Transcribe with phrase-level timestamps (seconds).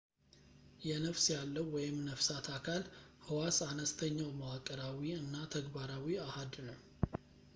[0.85, 1.67] የነፍስ ያለው
[2.07, 2.81] ነፍሳት አካል
[3.27, 6.79] ሕዋስ አነስተኛው መዋቅራዊ እና ተግባራዊ አሃድ ነው